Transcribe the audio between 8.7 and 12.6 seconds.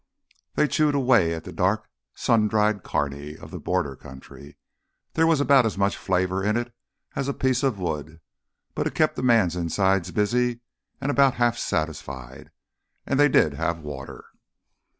but it kept a man's insides busy and about half satisfied.